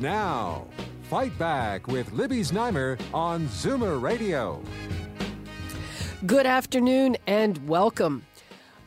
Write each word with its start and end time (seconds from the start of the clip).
Now, 0.00 0.66
Fight 1.10 1.38
Back 1.38 1.86
with 1.86 2.10
Libby 2.12 2.40
Znaimer 2.40 2.98
on 3.12 3.46
Zoomer 3.48 4.00
Radio. 4.00 4.62
Good 6.24 6.46
afternoon 6.46 7.18
and 7.26 7.68
welcome. 7.68 8.24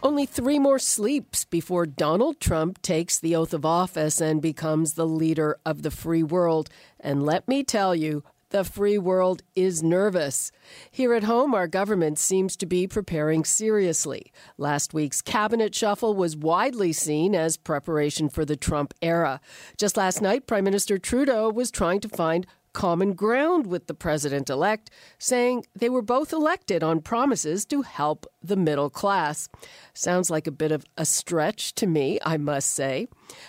Only 0.01 0.25
three 0.25 0.57
more 0.57 0.79
sleeps 0.79 1.45
before 1.45 1.85
Donald 1.85 2.39
Trump 2.39 2.81
takes 2.81 3.19
the 3.19 3.35
oath 3.35 3.53
of 3.53 3.63
office 3.63 4.19
and 4.19 4.41
becomes 4.41 4.93
the 4.93 5.05
leader 5.05 5.59
of 5.63 5.83
the 5.83 5.91
free 5.91 6.23
world. 6.23 6.67
And 6.99 7.23
let 7.23 7.47
me 7.47 7.63
tell 7.63 7.93
you, 7.93 8.23
the 8.53 8.63
free 8.63 8.99
world 8.99 9.41
is 9.55 9.81
nervous. 9.81 10.51
Here 10.91 11.15
at 11.15 11.23
home, 11.23 11.55
our 11.55 11.67
government 11.67 12.19
seems 12.19 12.55
to 12.57 12.67
be 12.67 12.85
preparing 12.85 13.43
seriously. 13.43 14.31
Last 14.59 14.93
week's 14.93 15.23
cabinet 15.23 15.73
shuffle 15.73 16.13
was 16.13 16.37
widely 16.37 16.93
seen 16.93 17.33
as 17.33 17.57
preparation 17.57 18.29
for 18.29 18.45
the 18.45 18.55
Trump 18.55 18.93
era. 19.01 19.41
Just 19.75 19.97
last 19.97 20.21
night, 20.21 20.45
Prime 20.45 20.63
Minister 20.63 20.99
Trudeau 20.99 21.49
was 21.49 21.71
trying 21.71 21.99
to 22.01 22.09
find 22.09 22.45
common 22.73 23.13
ground 23.13 23.67
with 23.67 23.87
the 23.87 23.93
president 23.93 24.49
elect, 24.49 24.89
saying 25.17 25.65
they 25.75 25.89
were 25.89 26.01
both 26.01 26.33
elected 26.33 26.83
on 26.83 27.01
promises 27.01 27.65
to 27.65 27.83
help 27.83 28.25
the 28.41 28.55
middle 28.55 28.89
class. 28.89 29.47
Sounds 29.93 30.29
like 30.29 30.47
a 30.47 30.51
bit 30.51 30.71
of 30.71 30.83
a 30.97 31.05
stretch 31.05 31.73
to 31.75 31.87
me, 31.87 32.19
I 32.25 32.37
must 32.37 32.71
say. 32.71 33.07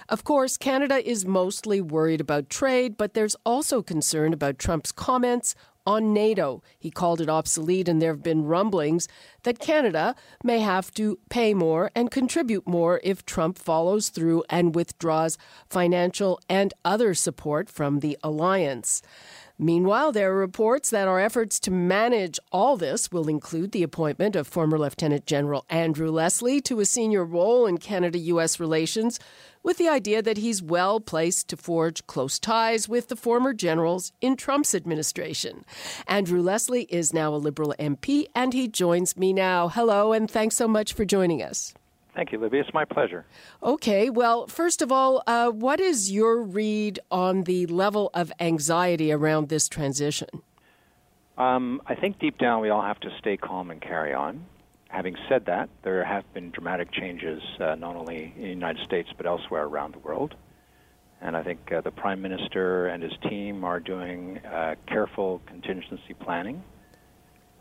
Of 0.09 0.25
course, 0.25 0.57
Canada 0.57 1.07
is 1.07 1.25
mostly 1.25 1.81
worried 1.81 2.21
about 2.21 2.51
trade, 2.51 2.97
but 2.97 3.15
there's 3.15 3.37
also 3.45 3.83
concern 3.83 4.33
about 4.33 4.59
Trump's 4.59 4.93
comments 4.93 5.55
on 5.87 6.13
NATO. 6.13 6.63
He 6.79 6.91
called 6.91 7.21
it 7.21 7.29
obsolete, 7.29 7.89
and 7.89 8.01
there 8.01 8.13
have 8.13 8.23
been 8.23 8.45
rumblings 8.45 9.09
that 9.43 9.59
Canada 9.59 10.15
may 10.43 10.61
have 10.61 10.91
to 10.93 11.19
pay 11.29 11.55
more 11.55 11.91
and 11.95 12.11
contribute 12.11 12.67
more 12.67 13.01
if 13.05 13.25
Trump 13.25 13.59
follows 13.59 14.09
through 14.09 14.45
and 14.49 14.75
withdraws 14.75 15.39
financial 15.69 16.41
and 16.49 16.73
other 16.85 17.15
support 17.15 17.69
from 17.69 18.01
the 18.01 18.17
alliance. 18.23 19.03
Meanwhile, 19.59 20.11
there 20.11 20.33
are 20.33 20.37
reports 20.37 20.91
that 20.91 21.07
our 21.07 21.21
efforts 21.21 21.61
to 21.61 21.71
manage 21.71 22.41
all 22.51 22.77
this 22.77 23.13
will 23.13 23.29
include 23.29 23.71
the 23.71 23.85
appointment 23.85 24.35
of 24.35 24.49
former 24.49 24.77
Lieutenant 24.77 25.27
General 25.27 25.65
Andrew 25.71 26.11
Leslie 26.11 26.61
to 26.63 26.81
a 26.81 26.85
senior 26.85 27.25
role 27.25 27.65
in 27.65 27.79
Canada 27.79 28.19
US 28.19 28.59
relations, 28.59 29.21
with 29.63 29.79
the 29.79 29.89
idea 29.89 30.23
that 30.23 30.39
he's 30.39 30.61
well 30.61 30.99
placed 30.99 31.47
to 31.49 31.57
forge 31.57 32.05
close 32.09 32.41
ties 32.41 32.89
with 32.89 33.07
the 33.07 33.17
former 33.17 33.53
generals 33.55 34.11
in 34.21 34.35
Trump's 34.35 34.75
administration. 34.75 35.65
Andrew 36.09 36.43
Leslie 36.43 36.89
is 36.91 37.15
now 37.15 37.33
a 37.33 37.37
Liberal 37.37 37.75
MP, 37.79 38.27
and 38.35 38.53
he 38.55 38.67
joins 38.67 39.17
me 39.17 39.33
now. 39.33 39.69
Hello, 39.69 40.13
and 40.13 40.29
thanks 40.29 40.57
so 40.57 40.67
much 40.67 40.93
for 40.93 41.05
joining 41.05 41.41
us. 41.41 41.75
Thank 42.15 42.31
you, 42.31 42.39
Libby. 42.39 42.59
It's 42.59 42.73
my 42.73 42.85
pleasure. 42.85 43.25
Okay. 43.63 44.09
Well, 44.09 44.47
first 44.47 44.83
of 44.83 44.93
all, 44.93 45.23
uh, 45.27 45.51
what 45.51 45.81
is 45.81 46.13
your 46.13 46.43
read 46.43 47.01
on 47.11 47.43
the 47.43 47.67
level 47.67 48.11
of 48.15 48.33
anxiety 48.39 49.11
around 49.11 49.49
this 49.49 49.69
transition? 49.69 50.29
Um, 51.37 51.83
I 51.87 51.97
think 51.97 52.21
deep 52.21 52.39
down 52.39 52.61
we 52.61 52.71
all 52.71 52.83
have 52.83 53.01
to 53.01 53.11
stay 53.19 53.37
calm 53.37 53.71
and 53.71 53.81
carry 53.81 54.15
on. 54.15 54.47
Having 54.89 55.17
said 55.29 55.47
that, 55.47 55.69
there 55.83 56.05
have 56.05 56.23
been 56.33 56.53
dramatic 56.53 56.93
changes 56.93 57.43
uh, 57.59 57.75
not 57.75 57.97
only 57.97 58.33
in 58.37 58.43
the 58.43 58.49
United 58.49 58.85
States 58.85 59.09
but 59.17 59.27
elsewhere 59.27 59.65
around 59.65 59.95
the 59.95 59.99
world. 59.99 60.37
And 61.21 61.37
I 61.37 61.43
think 61.43 61.73
uh, 61.73 61.81
the 61.81 61.91
Prime 61.91 62.23
Minister 62.23 62.87
and 62.87 63.03
his 63.03 63.13
team 63.29 63.65
are 63.65 63.81
doing 63.81 64.39
uh, 64.39 64.77
careful 64.87 65.41
contingency 65.47 66.15
planning 66.21 66.63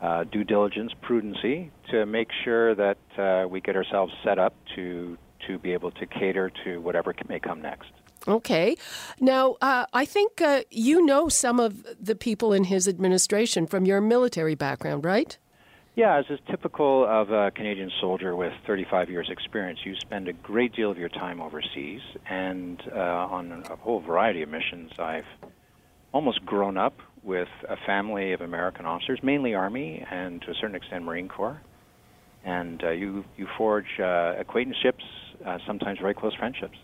uh, 0.04 0.26
due 0.26 0.44
diligence, 0.44 0.92
prudency, 1.02 1.72
to 1.90 2.06
make 2.06 2.28
sure 2.44 2.76
that 2.76 2.98
uh, 3.18 3.48
we 3.48 3.62
get 3.62 3.76
ourselves 3.76 4.14
set 4.24 4.38
up 4.38 4.54
to 4.76 5.18
to 5.48 5.58
be 5.58 5.74
able 5.74 5.92
to 5.92 6.06
cater 6.06 6.52
to 6.64 6.80
whatever 6.80 7.14
may 7.28 7.40
come 7.40 7.62
next. 7.62 7.92
Okay. 8.28 8.78
Now, 9.20 9.58
uh, 9.62 9.86
I 9.92 10.06
think 10.06 10.42
uh, 10.42 10.64
you 10.70 11.06
know 11.06 11.28
some 11.30 11.60
of 11.60 11.86
the 12.00 12.16
people 12.16 12.54
in 12.54 12.66
his 12.66 12.88
administration 12.88 13.66
from 13.66 13.86
your 13.86 14.00
military 14.02 14.56
background, 14.56 15.04
right? 15.04 15.38
Yeah, 15.96 16.18
as 16.18 16.26
is 16.30 16.40
typical 16.50 17.06
of 17.06 17.32
a 17.32 17.52
Canadian 17.52 17.92
soldier 18.02 18.36
with 18.36 18.54
35 18.66 19.10
years' 19.10 19.30
experience, 19.30 19.80
you 19.86 19.96
spend 19.96 20.28
a 20.28 20.34
great 20.34 20.74
deal 20.74 20.90
of 20.90 20.98
your 20.98 21.10
time 21.10 21.40
overseas, 21.40 22.02
and 22.28 22.82
uh, 22.92 22.98
on 22.98 23.64
a 23.70 23.76
whole 23.76 24.00
variety 24.00 24.42
of 24.42 24.50
missions, 24.50 24.92
I've 24.98 25.28
almost 26.12 26.44
grown 26.46 26.78
up 26.78 26.98
with 27.24 27.50
a 27.70 27.78
family 27.86 28.34
of 28.34 28.42
American 28.42 28.86
officers, 28.86 29.20
mainly 29.24 29.54
Army 29.54 30.06
and 30.10 30.42
to 30.42 30.52
a 30.52 30.54
certain 30.56 30.76
extent 30.76 31.04
Marine 31.04 31.30
Corps. 31.30 31.62
And 32.44 32.84
uh, 32.84 32.90
you 32.90 33.24
you 33.38 33.48
forge 33.58 34.00
uh, 34.00 34.36
acquaintanceships, 34.38 35.04
uh, 35.46 35.60
sometimes 35.66 36.00
very 36.00 36.14
close 36.14 36.36
friendships. 36.36 36.78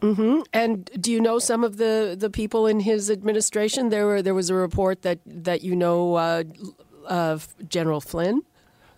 Mm-hmm. 0.00 0.42
And 0.52 0.90
do 1.00 1.12
you 1.12 1.20
know 1.20 1.38
some 1.38 1.62
of 1.62 1.76
the, 1.76 2.16
the 2.18 2.28
people 2.28 2.66
in 2.66 2.80
his 2.80 3.10
administration? 3.10 3.88
There 3.88 4.06
were 4.06 4.22
there 4.22 4.34
was 4.34 4.50
a 4.50 4.54
report 4.54 5.02
that 5.02 5.18
that 5.26 5.62
you 5.62 5.74
know 5.74 6.14
uh, 6.14 7.38
General 7.68 8.00
Flynn. 8.00 8.42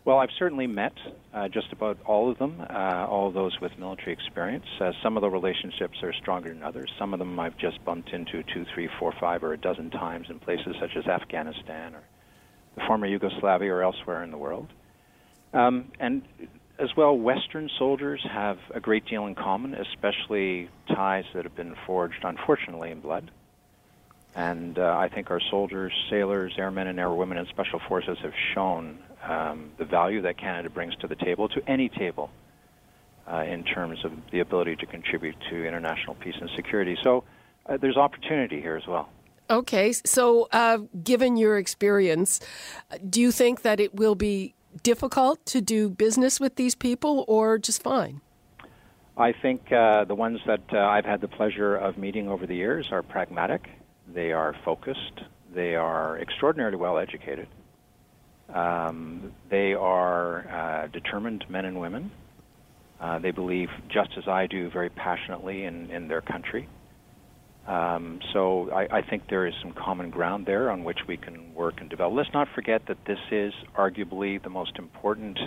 Well, 0.05 0.19
I've 0.19 0.31
certainly 0.39 0.67
met 0.67 0.93
uh, 1.33 1.49
just 1.49 1.73
about 1.73 1.97
all 2.05 2.31
of 2.31 2.37
them, 2.39 2.61
uh, 2.61 3.07
all 3.09 3.29
of 3.29 3.35
those 3.35 3.59
with 3.61 3.73
military 3.79 4.13
experience. 4.13 4.67
Uh, 4.79 4.93
some 5.03 5.17
of 5.17 5.23
the 5.23 5.31
relationships 5.31 6.03
are 6.03 6.13
stronger 6.13 6.51
than 6.51 6.63
others. 6.63 6.93
Some 6.99 7.15
of 7.15 7.19
them 7.19 7.41
I've 7.41 7.57
just 7.57 7.83
bumped 7.87 8.11
into 8.11 8.43
two, 8.43 8.67
three, 8.75 8.91
four, 8.99 9.15
five, 9.19 9.43
or 9.43 9.55
a 9.55 9.57
dozen 9.57 9.91
times 9.91 10.27
in 10.29 10.41
places 10.41 10.77
such 10.79 10.95
as 10.97 11.07
Afghanistan 11.07 11.95
or 11.95 12.03
the 12.75 12.83
former 12.87 13.07
Yugoslavia 13.07 13.73
or 13.73 13.83
elsewhere 13.83 14.23
in 14.23 14.31
the 14.31 14.37
world. 14.37 14.69
Um, 15.55 15.91
and 15.99 16.23
as 16.79 16.91
well, 16.97 17.17
Western 17.17 17.71
soldiers 17.79 18.21
have 18.31 18.59
a 18.75 18.81
great 18.81 19.07
deal 19.07 19.27
in 19.27 19.35
common, 19.35 19.75
especially 19.75 20.69
ties 20.89 21.25
that 21.33 21.45
have 21.45 21.57
been 21.57 21.77
forged, 21.87 22.25
unfortunately, 22.25 22.91
in 22.91 23.01
blood. 23.01 23.31
And 24.35 24.79
uh, 24.79 24.97
I 24.99 25.09
think 25.09 25.31
our 25.31 25.41
soldiers, 25.51 25.93
sailors, 26.11 26.55
airmen, 26.59 26.89
and 26.89 26.99
airwomen 26.99 27.39
in 27.39 27.47
special 27.47 27.81
forces 27.89 28.19
have 28.23 28.33
shown 28.55 28.99
um, 29.23 29.71
the 29.79 29.85
value 29.85 30.23
that 30.23 30.39
Canada 30.39 30.71
brings 30.71 30.95
to 30.97 31.07
the 31.07 31.15
table, 31.15 31.49
to 31.51 31.63
any 31.69 31.89
table, 31.89 32.31
uh, 33.31 33.45
in 33.47 33.65
terms 33.65 34.05
of 34.05 34.13
the 34.33 34.41
ability 34.41 34.77
to 34.77 34.87
contribute 34.87 35.37
to 35.51 35.67
international 35.67 36.15
peace 36.17 36.35
and 36.41 36.51
security. 36.57 36.97
So 37.03 37.25
uh, 37.67 37.77
there's 37.77 37.97
opportunity 37.97 38.61
here 38.61 38.77
as 38.77 38.87
well. 38.87 39.09
Okay, 39.51 39.93
so 39.93 40.49
uh, 40.53 40.79
given 41.03 41.37
your 41.37 41.59
experience, 41.59 42.41
do 43.09 43.21
you 43.21 43.31
think 43.31 43.63
that 43.63 43.79
it 43.79 43.95
will 43.95 44.15
be 44.15 44.55
difficult 44.83 45.45
to 45.47 45.61
do 45.61 45.89
business 45.89 46.41
with 46.41 46.57
these 46.57 46.75
people 46.75 47.25
or 47.29 47.59
just 47.59 47.83
fine? 47.83 48.21
I 49.17 49.33
think 49.33 49.71
uh, 49.71 50.05
the 50.05 50.15
ones 50.15 50.41
that 50.47 50.63
uh, 50.73 50.79
I've 50.79 51.05
had 51.05 51.21
the 51.21 51.29
pleasure 51.29 51.77
of 51.77 51.97
meeting 51.97 52.29
over 52.29 52.47
the 52.47 52.57
years 52.57 52.89
are 52.91 53.03
pragmatic, 53.03 53.69
they 54.13 54.33
are 54.33 54.55
focused, 54.65 55.21
they 55.55 55.75
are 55.75 56.19
extraordinarily 56.19 56.77
well 56.77 56.99
educated 56.99 57.49
um, 58.53 59.33
they 59.51 59.73
are 59.75 60.47
uh, 60.49 60.87
determined 60.89 61.45
men 61.49 61.65
and 61.65 61.81
women. 61.81 62.11
Uh, 63.01 63.19
they 63.19 63.31
believe, 63.31 63.69
just 63.89 64.11
as 64.17 64.29
I 64.29 64.47
do, 64.47 64.71
very 64.71 64.91
passionately 64.91 65.65
in, 65.65 65.91
in 65.91 66.09
their 66.09 66.21
country. 66.21 66.69
Um, 67.67 68.21
so 68.33 68.71
I, 68.71 68.99
I, 68.99 69.03
think 69.03 69.23
there 69.31 69.47
is 69.47 69.55
some 69.63 69.73
common 69.73 70.11
ground 70.11 70.45
there 70.45 70.71
on 70.71 70.85
which 70.85 70.99
we 71.09 71.17
can 71.17 71.55
work 71.55 71.81
and 71.81 71.89
develop. 71.89 72.15
Let's 72.15 72.33
not 72.35 72.47
forget 72.55 72.83
that 72.89 72.99
this 73.07 73.19
is 73.31 73.55
arguably 73.75 74.43
the 74.43 74.51
most 74.51 74.77
important 74.77 75.39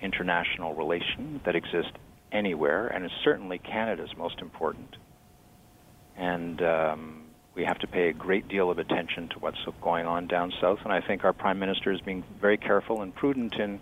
international 0.00 0.74
relation 0.74 1.42
that 1.44 1.54
exists 1.54 1.92
anywhere, 2.32 2.86
and 2.86 3.04
is 3.04 3.10
certainly 3.22 3.58
Canada's 3.58 4.08
most 4.16 4.40
important. 4.40 4.96
And 6.16 6.62
um, 6.62 7.19
we 7.54 7.64
have 7.64 7.78
to 7.80 7.86
pay 7.86 8.08
a 8.08 8.12
great 8.12 8.48
deal 8.48 8.70
of 8.70 8.78
attention 8.78 9.28
to 9.30 9.38
what's 9.38 9.58
going 9.80 10.06
on 10.06 10.26
down 10.26 10.52
south, 10.60 10.78
and 10.84 10.92
I 10.92 11.00
think 11.00 11.24
our 11.24 11.32
prime 11.32 11.58
minister 11.58 11.92
is 11.92 12.00
being 12.00 12.24
very 12.40 12.56
careful 12.56 13.02
and 13.02 13.14
prudent 13.14 13.54
in 13.54 13.80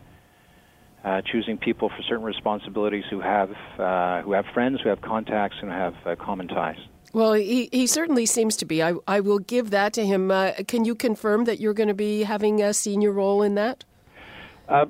uh, 1.05 1.23
choosing 1.23 1.59
people 1.59 1.88
for 1.88 2.03
certain 2.03 2.25
responsibilities 2.25 3.05
who 3.11 3.20
have 3.20 3.50
uh, 3.79 4.23
who 4.23 4.32
have 4.32 4.47
friends, 4.53 4.81
who 4.82 4.88
have 4.88 5.00
contacts, 5.00 5.56
and 5.62 5.70
have 5.70 5.94
uh, 6.05 6.17
common 6.17 6.49
ties. 6.49 6.79
Well, 7.12 7.32
he, 7.32 7.69
he 7.73 7.87
certainly 7.87 8.26
seems 8.26 8.56
to 8.56 8.67
be. 8.67 8.82
I, 8.82 8.94
I 9.06 9.20
will 9.20 9.38
give 9.38 9.71
that 9.71 9.93
to 9.94 10.05
him. 10.05 10.31
Uh, 10.31 10.53
can 10.67 10.85
you 10.85 10.94
confirm 10.94 11.44
that 11.44 11.59
you're 11.59 11.73
going 11.73 11.88
to 11.88 11.94
be 11.94 12.23
having 12.23 12.62
a 12.62 12.75
senior 12.75 13.12
role 13.12 13.43
in 13.43 13.55
that? 13.55 13.85
Uh, 14.69 14.87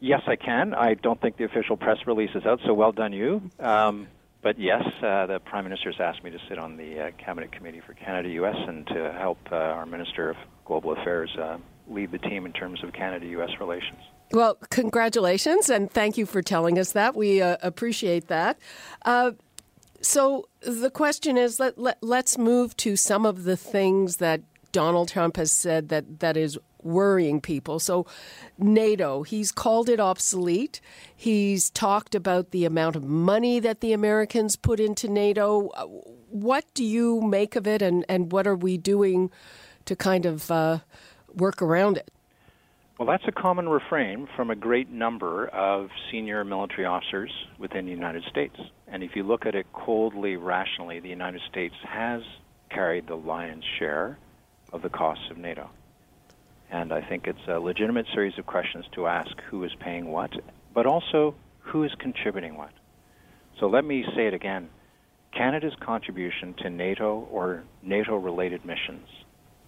yes, 0.00 0.22
I 0.26 0.36
can. 0.36 0.74
I 0.74 0.94
don't 0.94 1.20
think 1.20 1.36
the 1.36 1.44
official 1.44 1.76
press 1.76 1.98
release 2.06 2.30
is 2.34 2.44
out, 2.44 2.60
so 2.66 2.74
well 2.74 2.92
done 2.92 3.12
you. 3.12 3.42
Um, 3.60 4.08
but 4.42 4.58
yes, 4.58 4.82
uh, 5.02 5.26
the 5.26 5.40
Prime 5.44 5.64
Minister 5.64 5.90
has 5.92 6.00
asked 6.00 6.24
me 6.24 6.30
to 6.30 6.38
sit 6.48 6.58
on 6.58 6.76
the 6.76 7.00
uh, 7.00 7.10
Cabinet 7.18 7.52
Committee 7.52 7.80
for 7.86 7.94
Canada 7.94 8.28
US 8.30 8.56
and 8.66 8.86
to 8.88 9.12
help 9.12 9.38
uh, 9.50 9.56
our 9.56 9.86
Minister 9.86 10.30
of 10.30 10.36
Global 10.64 10.92
Affairs 10.92 11.30
uh, 11.38 11.58
lead 11.88 12.10
the 12.12 12.18
team 12.18 12.46
in 12.46 12.52
terms 12.52 12.82
of 12.82 12.92
Canada 12.92 13.26
US 13.26 13.50
relations. 13.60 14.00
Well, 14.32 14.56
congratulations, 14.70 15.68
and 15.68 15.90
thank 15.90 16.16
you 16.16 16.26
for 16.26 16.42
telling 16.42 16.78
us 16.78 16.92
that. 16.92 17.14
We 17.14 17.42
uh, 17.42 17.58
appreciate 17.62 18.28
that. 18.28 18.58
Uh, 19.04 19.32
so 20.00 20.48
the 20.60 20.90
question 20.90 21.36
is 21.36 21.60
let, 21.60 21.78
let, 21.78 21.98
let's 22.02 22.36
move 22.36 22.76
to 22.78 22.96
some 22.96 23.24
of 23.24 23.44
the 23.44 23.56
things 23.56 24.16
that 24.16 24.42
Donald 24.72 25.08
Trump 25.08 25.36
has 25.36 25.52
said 25.52 25.88
that, 25.90 26.20
that 26.20 26.36
is 26.36 26.58
worrying 26.82 27.40
people. 27.40 27.78
So, 27.78 28.06
NATO, 28.58 29.22
he's 29.22 29.52
called 29.52 29.88
it 29.88 30.00
obsolete. 30.00 30.80
He's 31.14 31.70
talked 31.70 32.14
about 32.14 32.50
the 32.50 32.64
amount 32.64 32.96
of 32.96 33.04
money 33.04 33.60
that 33.60 33.80
the 33.80 33.92
Americans 33.92 34.56
put 34.56 34.80
into 34.80 35.08
NATO. 35.08 35.68
What 36.30 36.64
do 36.74 36.84
you 36.84 37.20
make 37.20 37.54
of 37.54 37.66
it, 37.66 37.82
and, 37.82 38.04
and 38.08 38.32
what 38.32 38.46
are 38.46 38.56
we 38.56 38.76
doing 38.78 39.30
to 39.84 39.94
kind 39.94 40.26
of 40.26 40.50
uh, 40.50 40.78
work 41.34 41.62
around 41.62 41.98
it? 41.98 42.10
Well, 42.98 43.08
that's 43.08 43.24
a 43.26 43.32
common 43.32 43.68
refrain 43.68 44.28
from 44.36 44.50
a 44.50 44.54
great 44.54 44.88
number 44.88 45.48
of 45.48 45.88
senior 46.10 46.44
military 46.44 46.84
officers 46.84 47.32
within 47.58 47.86
the 47.86 47.90
United 47.90 48.22
States. 48.30 48.56
And 48.86 49.02
if 49.02 49.16
you 49.16 49.24
look 49.24 49.44
at 49.46 49.54
it 49.54 49.66
coldly, 49.72 50.36
rationally, 50.36 51.00
the 51.00 51.08
United 51.08 51.40
States 51.50 51.74
has 51.88 52.22
carried 52.70 53.08
the 53.08 53.16
lion's 53.16 53.64
share 53.78 54.18
of 54.72 54.82
the 54.82 54.88
costs 54.88 55.24
of 55.30 55.36
NATO. 55.36 55.70
And 56.70 56.92
I 56.92 57.02
think 57.02 57.26
it's 57.26 57.46
a 57.48 57.60
legitimate 57.60 58.06
series 58.14 58.38
of 58.38 58.46
questions 58.46 58.86
to 58.92 59.06
ask 59.06 59.30
who 59.50 59.62
is 59.64 59.72
paying 59.78 60.06
what, 60.06 60.30
but 60.74 60.86
also 60.86 61.34
who 61.60 61.84
is 61.84 61.92
contributing 61.98 62.56
what. 62.56 62.72
So 63.60 63.66
let 63.66 63.84
me 63.84 64.04
say 64.16 64.26
it 64.26 64.34
again 64.34 64.70
Canada's 65.36 65.74
contribution 65.80 66.54
to 66.62 66.70
NATO 66.70 67.28
or 67.30 67.62
NATO 67.82 68.16
related 68.16 68.64
missions, 68.64 69.06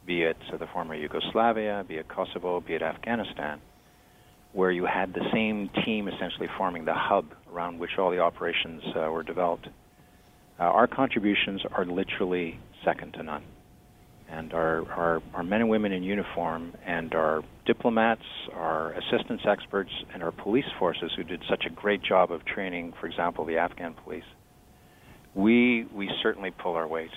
be 0.07 0.23
it 0.23 0.37
the 0.51 0.67
former 0.67 0.95
Yugoslavia, 0.95 1.85
be 1.87 1.97
it 1.97 2.09
Kosovo, 2.09 2.61
be 2.61 2.75
it 2.75 2.83
Afghanistan, 2.83 3.61
where 4.53 4.71
you 4.71 4.87
had 4.87 5.13
the 5.13 5.27
same 5.33 5.71
team 5.85 6.09
essentially 6.09 6.49
forming 6.57 6.85
the 6.85 6.95
hub 6.95 7.27
around 7.53 7.79
which 7.79 7.99
all 7.99 8.11
the 8.11 8.19
operations 8.19 8.83
uh, 8.97 9.11
were 9.11 9.23
developed. 9.23 9.69
Uh, 10.59 10.63
our 10.63 10.87
contributions 10.87 11.63
are 11.73 11.85
literally 11.85 12.59
second 12.85 13.13
to 13.15 13.23
none 13.23 13.43
and 14.29 14.53
our, 14.53 14.91
our, 14.91 15.23
our 15.35 15.43
men 15.43 15.61
and 15.61 15.71
women 15.71 15.93
in 15.93 16.03
uniform 16.03 16.75
and 16.85 17.15
our 17.15 17.43
diplomats, 17.67 18.25
our 18.53 18.93
assistance 18.93 19.43
experts, 19.47 19.91
and 20.13 20.23
our 20.23 20.33
police 20.33 20.65
forces 20.79 21.13
who 21.17 21.23
did 21.23 21.43
such 21.49 21.65
a 21.67 21.71
great 21.71 22.03
job 22.03 22.33
of 22.33 22.45
training, 22.45 22.93
for 23.01 23.07
example, 23.07 23.45
the 23.45 23.59
Afghan 23.59 23.95
police, 23.95 24.25
we, 25.35 25.85
we 25.93 26.11
certainly 26.23 26.51
pull 26.51 26.75
our 26.75 26.87
weight. 26.87 27.11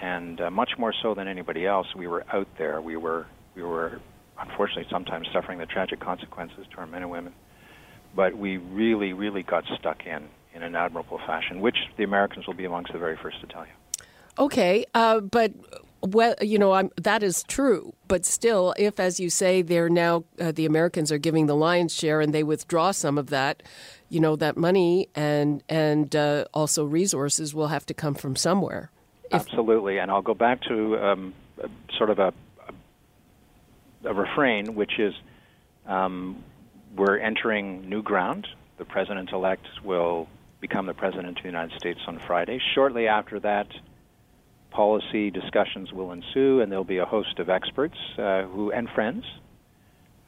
And 0.00 0.40
uh, 0.40 0.50
much 0.50 0.70
more 0.78 0.94
so 1.02 1.14
than 1.14 1.28
anybody 1.28 1.66
else, 1.66 1.86
we 1.94 2.06
were 2.06 2.24
out 2.32 2.48
there. 2.56 2.80
We 2.80 2.96
were, 2.96 3.26
we 3.54 3.62
were 3.62 4.00
unfortunately 4.38 4.86
sometimes 4.90 5.28
suffering 5.32 5.58
the 5.58 5.66
tragic 5.66 6.00
consequences 6.00 6.66
to 6.72 6.78
our 6.78 6.86
men 6.86 7.02
and 7.02 7.10
women. 7.10 7.34
But 8.14 8.36
we 8.36 8.56
really, 8.56 9.12
really 9.12 9.42
got 9.42 9.64
stuck 9.78 10.06
in 10.06 10.28
in 10.54 10.62
an 10.62 10.74
admirable 10.74 11.18
fashion, 11.18 11.60
which 11.60 11.76
the 11.96 12.02
Americans 12.02 12.46
will 12.46 12.54
be 12.54 12.64
amongst 12.64 12.92
the 12.92 12.98
very 12.98 13.16
first 13.16 13.40
to 13.40 13.46
tell 13.46 13.64
you. 13.64 13.72
Okay, 14.38 14.84
uh, 14.94 15.20
but 15.20 15.52
well, 16.02 16.34
you 16.40 16.58
know, 16.58 16.72
I'm, 16.72 16.90
that 16.96 17.22
is 17.22 17.42
true. 17.44 17.94
But 18.08 18.24
still, 18.24 18.74
if, 18.78 18.98
as 18.98 19.20
you 19.20 19.30
say, 19.30 19.62
they're 19.62 19.88
now 19.88 20.24
uh, 20.40 20.52
the 20.52 20.66
Americans 20.66 21.12
are 21.12 21.18
giving 21.18 21.46
the 21.46 21.54
lion's 21.54 21.94
share, 21.94 22.20
and 22.20 22.32
they 22.32 22.42
withdraw 22.42 22.90
some 22.90 23.18
of 23.18 23.28
that, 23.30 23.62
you 24.08 24.20
know, 24.20 24.36
that 24.36 24.56
money 24.56 25.08
and 25.14 25.62
and 25.68 26.14
uh, 26.16 26.44
also 26.54 26.84
resources 26.84 27.54
will 27.54 27.68
have 27.68 27.86
to 27.86 27.94
come 27.94 28.14
from 28.14 28.36
somewhere. 28.36 28.90
If- 29.24 29.42
Absolutely, 29.42 29.98
and 29.98 30.10
I'll 30.10 30.22
go 30.22 30.34
back 30.34 30.62
to 30.62 30.98
um, 30.98 31.34
sort 31.96 32.10
of 32.10 32.18
a, 32.18 32.32
a 34.04 34.14
refrain, 34.14 34.74
which 34.74 34.98
is 34.98 35.14
um, 35.86 36.42
we're 36.96 37.18
entering 37.18 37.88
new 37.88 38.02
ground. 38.02 38.48
The 38.78 38.84
president-elect 38.84 39.66
will 39.84 40.28
become 40.60 40.86
the 40.86 40.94
president 40.94 41.36
of 41.38 41.42
the 41.42 41.48
United 41.48 41.78
States 41.78 42.00
on 42.06 42.18
Friday. 42.18 42.60
Shortly 42.74 43.06
after 43.06 43.38
that 43.40 43.66
policy 44.70 45.30
discussions 45.30 45.92
will 45.92 46.12
ensue, 46.12 46.60
and 46.60 46.70
there'll 46.70 46.84
be 46.84 46.98
a 46.98 47.06
host 47.06 47.38
of 47.38 47.50
experts 47.50 47.96
uh, 48.18 48.42
who 48.42 48.70
and 48.72 48.88
friends, 48.90 49.24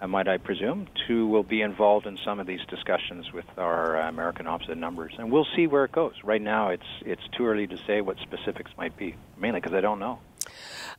uh, 0.00 0.06
might 0.06 0.28
I 0.28 0.36
presume, 0.36 0.88
who 1.06 1.28
will 1.28 1.42
be 1.42 1.62
involved 1.62 2.06
in 2.06 2.18
some 2.24 2.40
of 2.40 2.46
these 2.46 2.60
discussions 2.68 3.32
with 3.32 3.44
our 3.56 4.00
uh, 4.00 4.08
American 4.08 4.46
opposite 4.46 4.76
numbers, 4.76 5.14
and 5.18 5.30
we'll 5.30 5.46
see 5.56 5.66
where 5.66 5.84
it 5.84 5.92
goes. 5.92 6.14
Right 6.24 6.42
now, 6.42 6.70
it's 6.70 6.86
it's 7.04 7.22
too 7.36 7.46
early 7.46 7.66
to 7.66 7.76
say 7.86 8.00
what 8.00 8.18
specifics 8.18 8.70
might 8.76 8.96
be, 8.96 9.14
mainly 9.38 9.60
because 9.60 9.74
I 9.74 9.80
don't 9.80 9.98
know. 10.00 10.18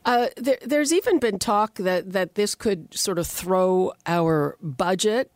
Uh, 0.06 0.28
there, 0.38 0.57
there's 0.66 0.92
even 0.92 1.19
been 1.19 1.39
talk 1.39 1.75
that, 1.75 2.12
that 2.12 2.36
this 2.36 2.56
could 2.56 2.94
sort 2.94 3.18
of 3.18 3.28
throw 3.28 3.94
our 4.06 4.57
budget 4.62 5.31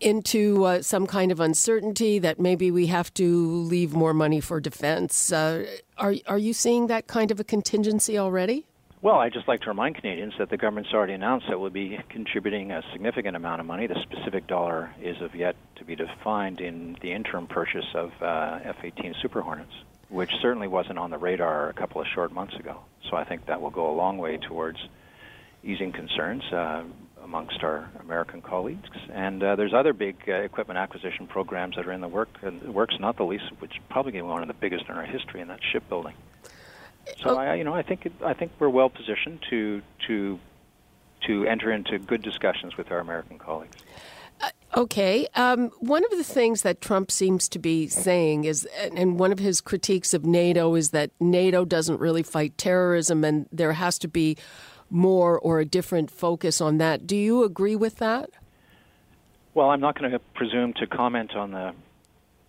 into 0.00 0.64
uh, 0.64 0.82
some 0.82 1.06
kind 1.06 1.32
of 1.32 1.40
uncertainty 1.40 2.18
that 2.18 2.38
maybe 2.38 2.70
we 2.70 2.86
have 2.86 3.12
to 3.14 3.46
leave 3.62 3.94
more 3.94 4.12
money 4.12 4.40
for 4.40 4.60
defense. 4.60 5.32
Uh, 5.32 5.66
are 5.96 6.14
are 6.26 6.38
you 6.38 6.52
seeing 6.52 6.86
that 6.88 7.06
kind 7.06 7.30
of 7.30 7.40
a 7.40 7.44
contingency 7.44 8.18
already? 8.18 8.66
Well, 9.02 9.20
I'd 9.20 9.32
just 9.32 9.46
like 9.46 9.60
to 9.60 9.68
remind 9.68 9.94
Canadians 9.94 10.34
that 10.38 10.50
the 10.50 10.56
government's 10.56 10.92
already 10.92 11.12
announced 11.12 11.46
that 11.48 11.60
we'll 11.60 11.70
be 11.70 11.98
contributing 12.08 12.72
a 12.72 12.82
significant 12.92 13.36
amount 13.36 13.60
of 13.60 13.66
money. 13.66 13.86
The 13.86 14.00
specific 14.02 14.46
dollar 14.46 14.92
is 15.00 15.20
of 15.20 15.34
yet 15.34 15.54
to 15.76 15.84
be 15.84 15.94
defined 15.94 16.60
in 16.60 16.96
the 17.02 17.12
interim 17.12 17.46
purchase 17.46 17.84
of 17.94 18.10
uh, 18.20 18.58
F-18 18.64 19.14
Super 19.20 19.42
Hornets, 19.42 19.72
which 20.08 20.32
certainly 20.40 20.66
wasn't 20.66 20.98
on 20.98 21.10
the 21.10 21.18
radar 21.18 21.68
a 21.68 21.72
couple 21.74 22.00
of 22.00 22.06
short 22.08 22.32
months 22.32 22.56
ago. 22.56 22.80
So 23.08 23.16
I 23.16 23.24
think 23.24 23.46
that 23.46 23.60
will 23.60 23.70
go 23.70 23.90
a 23.90 23.94
long 23.94 24.18
way 24.18 24.38
towards 24.38 24.78
easing 25.62 25.92
concerns. 25.92 26.42
Uh, 26.50 26.82
amongst 27.26 27.62
our 27.64 27.90
American 28.00 28.40
colleagues. 28.40 28.88
And 29.12 29.42
uh, 29.42 29.56
there's 29.56 29.74
other 29.74 29.92
big 29.92 30.16
uh, 30.28 30.34
equipment 30.34 30.78
acquisition 30.78 31.26
programs 31.26 31.74
that 31.74 31.86
are 31.86 31.92
in 31.92 32.00
the 32.00 32.08
work 32.08 32.28
and 32.42 32.62
works, 32.72 32.94
not 33.00 33.16
the 33.16 33.24
least 33.24 33.44
which 33.58 33.72
probably 33.90 34.12
going 34.12 34.24
to 34.24 34.28
be 34.28 34.32
one 34.32 34.42
of 34.42 34.48
the 34.48 34.54
biggest 34.54 34.84
in 34.88 34.94
our 34.94 35.04
history, 35.04 35.40
in 35.40 35.48
that 35.48 35.60
shipbuilding. 35.72 36.14
So 37.22 37.30
oh. 37.30 37.36
I, 37.36 37.54
you 37.56 37.64
know, 37.64 37.74
I 37.74 37.82
think 37.82 38.06
it, 38.06 38.12
I 38.24 38.32
think 38.32 38.52
we're 38.58 38.68
well 38.68 38.88
positioned 38.88 39.44
to 39.50 39.82
to 40.06 40.38
to 41.26 41.46
enter 41.46 41.72
into 41.72 41.98
good 41.98 42.22
discussions 42.22 42.76
with 42.76 42.90
our 42.92 43.00
American 43.00 43.38
colleagues. 43.38 43.76
Uh, 44.40 44.50
okay. 44.76 45.26
Um, 45.34 45.70
one 45.80 46.04
of 46.04 46.10
the 46.10 46.24
things 46.24 46.62
that 46.62 46.80
Trump 46.80 47.10
seems 47.10 47.48
to 47.48 47.58
be 47.58 47.88
saying 47.88 48.44
is, 48.44 48.68
and 48.94 49.18
one 49.18 49.32
of 49.32 49.38
his 49.38 49.60
critiques 49.60 50.14
of 50.14 50.24
NATO 50.24 50.74
is 50.74 50.90
that 50.90 51.10
NATO 51.18 51.64
doesn't 51.64 51.98
really 51.98 52.22
fight 52.22 52.56
terrorism, 52.58 53.24
and 53.24 53.48
there 53.50 53.72
has 53.72 53.98
to 54.00 54.08
be 54.08 54.36
more 54.90 55.38
or 55.38 55.60
a 55.60 55.64
different 55.64 56.10
focus 56.10 56.60
on 56.60 56.78
that. 56.78 57.06
Do 57.06 57.16
you 57.16 57.44
agree 57.44 57.76
with 57.76 57.96
that? 57.96 58.30
Well, 59.54 59.70
I'm 59.70 59.80
not 59.80 59.98
going 59.98 60.10
to 60.12 60.18
presume 60.34 60.74
to 60.74 60.86
comment 60.86 61.34
on 61.34 61.52
the 61.52 61.72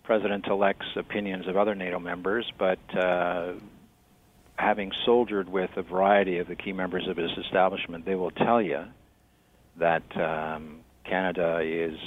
president 0.04 0.46
elect's 0.46 0.86
opinions 0.96 1.46
of 1.48 1.56
other 1.56 1.74
NATO 1.74 1.98
members, 1.98 2.50
but 2.58 2.78
uh, 2.96 3.54
having 4.56 4.92
soldiered 5.04 5.48
with 5.48 5.70
a 5.76 5.82
variety 5.82 6.38
of 6.38 6.48
the 6.48 6.56
key 6.56 6.72
members 6.72 7.06
of 7.08 7.16
his 7.16 7.30
establishment, 7.38 8.04
they 8.04 8.14
will 8.14 8.30
tell 8.30 8.60
you 8.60 8.84
that 9.76 10.02
um, 10.16 10.80
Canada 11.04 11.60
is 11.62 11.98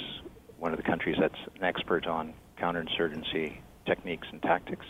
one 0.58 0.72
of 0.72 0.76
the 0.76 0.82
countries 0.82 1.16
that's 1.18 1.38
an 1.56 1.64
expert 1.64 2.06
on 2.06 2.34
counterinsurgency 2.60 3.56
techniques 3.86 4.28
and 4.30 4.40
tactics. 4.42 4.86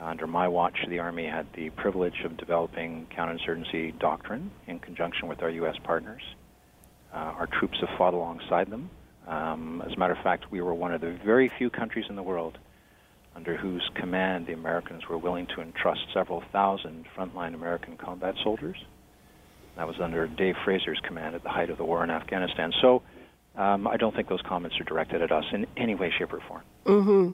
Under 0.00 0.26
my 0.28 0.46
watch, 0.46 0.78
the 0.88 1.00
Army 1.00 1.26
had 1.26 1.46
the 1.54 1.70
privilege 1.70 2.20
of 2.24 2.36
developing 2.36 3.08
counterinsurgency 3.16 3.98
doctrine 3.98 4.50
in 4.66 4.78
conjunction 4.78 5.28
with 5.28 5.42
our 5.42 5.50
U.S. 5.50 5.74
partners. 5.82 6.22
Uh, 7.12 7.16
our 7.16 7.48
troops 7.58 7.78
have 7.80 7.88
fought 7.98 8.14
alongside 8.14 8.70
them. 8.70 8.90
Um, 9.26 9.82
as 9.84 9.92
a 9.92 9.98
matter 9.98 10.14
of 10.14 10.22
fact, 10.22 10.50
we 10.52 10.60
were 10.60 10.72
one 10.72 10.94
of 10.94 11.00
the 11.00 11.18
very 11.24 11.50
few 11.58 11.68
countries 11.68 12.04
in 12.08 12.16
the 12.16 12.22
world 12.22 12.58
under 13.34 13.56
whose 13.56 13.88
command 13.94 14.46
the 14.46 14.52
Americans 14.52 15.08
were 15.08 15.18
willing 15.18 15.46
to 15.54 15.60
entrust 15.60 16.00
several 16.14 16.42
thousand 16.52 17.04
frontline 17.16 17.54
American 17.54 17.96
combat 17.96 18.34
soldiers. 18.42 18.76
That 19.76 19.86
was 19.86 20.00
under 20.00 20.26
Dave 20.26 20.56
Fraser's 20.64 20.98
command 21.04 21.34
at 21.34 21.42
the 21.42 21.48
height 21.48 21.70
of 21.70 21.78
the 21.78 21.84
war 21.84 22.02
in 22.02 22.10
Afghanistan. 22.10 22.72
So 22.80 23.02
um, 23.56 23.86
I 23.86 23.96
don't 23.96 24.14
think 24.14 24.28
those 24.28 24.42
comments 24.42 24.80
are 24.80 24.84
directed 24.84 25.22
at 25.22 25.30
us 25.30 25.44
in 25.52 25.66
any 25.76 25.94
way, 25.94 26.12
shape, 26.16 26.32
or 26.32 26.40
form. 26.48 26.62
Mm-hmm. 26.84 27.30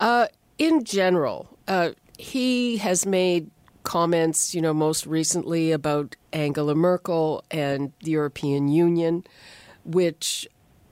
Uh, 0.00 0.26
in 0.58 0.84
general, 0.84 1.58
uh, 1.68 1.90
he 2.18 2.78
has 2.78 3.06
made 3.06 3.50
comments, 3.82 4.54
you 4.54 4.60
know, 4.60 4.74
most 4.74 5.06
recently 5.06 5.70
about 5.70 6.16
Angela 6.32 6.74
Merkel 6.74 7.44
and 7.50 7.92
the 8.02 8.10
European 8.12 8.68
Union, 8.68 9.24
which 9.84 10.48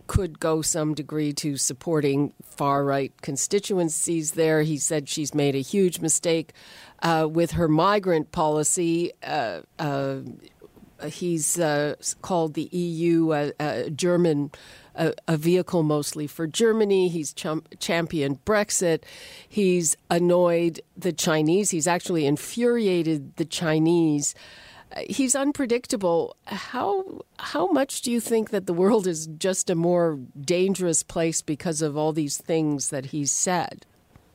could 0.07 0.39
go 0.39 0.61
some 0.63 0.95
degree 0.95 1.33
to 1.33 1.57
supporting 1.57 2.33
far 2.43 2.85
right 2.85 3.13
constituencies 3.23 4.33
there. 4.33 4.63
He 4.63 4.77
said 4.77 5.09
she's 5.09 5.35
made 5.35 5.55
a 5.55 5.61
huge 5.61 6.01
mistake 6.01 6.53
uh, 7.03 7.27
with 7.31 7.53
her 7.53 7.69
migrant 7.69 8.31
policy. 8.31 9.13
Uh, 9.23 9.63
uh, 9.79 10.21
he's 11.09 11.59
uh, 11.59 11.95
called 12.23 12.55
the 12.55 12.69
EU 12.71 13.33
a 13.33 13.91
German 13.91 14.51
a, 14.95 15.13
a 15.27 15.37
vehicle 15.37 15.83
mostly 15.83 16.27
for 16.27 16.47
Germany. 16.47 17.09
He's 17.09 17.33
championed 17.33 18.45
Brexit. 18.45 19.03
He's 19.49 19.97
annoyed 20.11 20.81
the 20.97 21.13
Chinese. 21.13 21.71
He's 21.71 21.87
actually 21.87 22.27
infuriated 22.27 23.37
the 23.37 23.45
Chinese. 23.45 24.35
Uh, 24.95 25.01
he's 25.09 25.35
unpredictable. 25.35 26.37
How 26.47 27.23
how 27.39 27.71
much 27.73 28.03
do 28.03 28.11
you 28.11 28.21
think 28.21 28.51
that 28.51 28.67
the 28.67 28.75
world 28.75 29.07
is 29.07 29.27
just 29.27 29.71
a 29.71 29.75
more 29.75 30.19
dangerous 30.41 31.03
place 31.03 31.43
because 31.43 31.83
of 31.83 31.97
all 31.97 32.13
these 32.13 32.37
things 32.37 32.91
that 32.91 33.07
he's 33.07 33.33
said? 33.33 33.87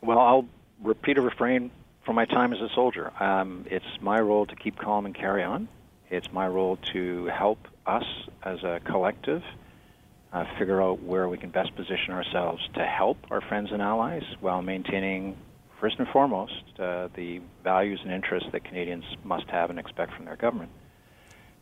Well, 0.02 0.20
I'll 0.20 0.48
repeat 0.82 1.18
a 1.18 1.22
refrain 1.22 1.72
from 2.06 2.16
my 2.16 2.26
time 2.26 2.54
as 2.54 2.62
a 2.62 2.70
soldier. 2.74 3.12
Um, 3.22 3.66
it's 3.70 3.86
my 4.02 4.20
role 4.20 4.46
to 4.46 4.56
keep 4.56 4.78
calm 4.78 5.06
and 5.06 5.14
carry 5.14 5.44
on. 5.44 5.68
It's 6.10 6.32
my 6.32 6.48
role 6.48 6.78
to 6.94 7.26
help 7.26 7.68
us 7.86 8.06
as 8.44 8.64
a 8.64 8.80
collective 8.84 9.44
uh, 10.32 10.46
figure 10.58 10.82
out 10.82 11.02
where 11.02 11.28
we 11.28 11.38
can 11.38 11.50
best 11.50 11.76
position 11.76 12.12
ourselves 12.12 12.62
to 12.76 12.86
help 12.86 13.18
our 13.32 13.42
friends 13.42 13.70
and 13.72 13.82
allies 13.82 14.24
while 14.42 14.62
maintaining, 14.62 15.36
first 15.80 15.98
and 15.98 16.08
foremost, 16.10 16.64
uh, 16.78 17.08
the 17.16 17.42
values 17.64 18.00
and 18.04 18.12
interests 18.12 18.50
that 18.52 18.64
Canadians 18.64 19.06
must 19.24 19.48
have 19.50 19.70
and 19.70 19.80
expect 19.80 20.14
from 20.14 20.26
their 20.26 20.36
government. 20.36 20.72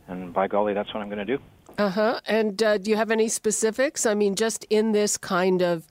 And 0.06 0.32
by 0.32 0.48
golly, 0.48 0.74
that's 0.74 0.92
what 0.92 1.02
I'm 1.02 1.08
going 1.08 1.26
to 1.26 1.36
do. 1.36 1.42
Uh 1.76 1.90
huh. 1.90 2.20
And 2.26 2.62
uh, 2.62 2.78
do 2.78 2.90
you 2.90 2.96
have 2.96 3.10
any 3.10 3.28
specifics? 3.28 4.04
I 4.06 4.14
mean, 4.14 4.34
just 4.34 4.64
in 4.70 4.92
this 4.92 5.16
kind 5.16 5.62
of 5.62 5.86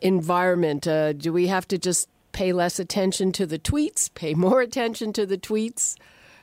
environment, 0.00 0.86
uh, 0.86 1.12
do 1.12 1.32
we 1.32 1.48
have 1.48 1.66
to 1.68 1.78
just 1.78 2.08
pay 2.32 2.52
less 2.52 2.78
attention 2.78 3.32
to 3.32 3.46
the 3.46 3.58
tweets, 3.58 4.12
pay 4.14 4.34
more 4.34 4.60
attention 4.68 5.12
to 5.14 5.26
the 5.26 5.38
tweets? 5.38 5.96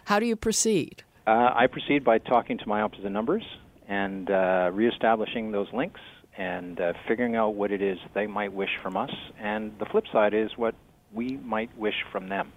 How 0.05 0.19
do 0.19 0.25
you 0.25 0.35
proceed? 0.35 1.03
Uh, 1.25 1.51
I 1.55 1.67
proceed 1.67 2.03
by 2.03 2.19
talking 2.19 2.57
to 2.59 2.69
my 2.69 2.81
opposite 2.81 3.11
numbers 3.11 3.43
and 3.87 4.29
uh, 4.29 4.69
reestablishing 4.73 5.51
those 5.51 5.71
links 5.73 6.01
and 6.37 6.79
uh, 6.79 6.93
figuring 7.07 7.35
out 7.35 7.55
what 7.55 7.71
it 7.71 7.81
is 7.81 7.97
they 8.13 8.27
might 8.27 8.53
wish 8.53 8.71
from 8.81 8.97
us. 8.97 9.11
And 9.39 9.77
the 9.79 9.85
flip 9.85 10.05
side 10.11 10.33
is 10.33 10.51
what 10.57 10.75
we 11.13 11.37
might 11.37 11.75
wish 11.77 12.03
from 12.11 12.29
them, 12.29 12.51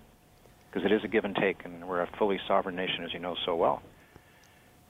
because 0.71 0.85
it 0.85 0.93
is 0.93 1.05
a 1.05 1.09
give 1.09 1.25
and 1.25 1.37
take, 1.37 1.65
and 1.65 1.87
we're 1.87 2.03
a 2.03 2.09
fully 2.19 2.41
sovereign 2.49 2.77
nation, 2.77 3.05
as 3.05 3.13
you 3.13 3.21
know 3.21 3.37
so 3.47 3.55
well. 3.55 3.83